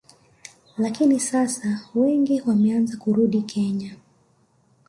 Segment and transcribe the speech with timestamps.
[0.77, 3.95] Lakini sasa wengi wameanza kurudi Kenya